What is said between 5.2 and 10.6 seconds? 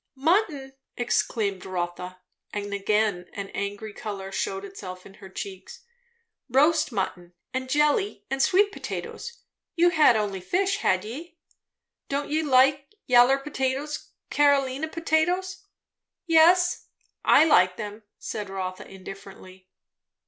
her cheeks. "Roast mutton and jelly and sweet potatoes. You hadn't only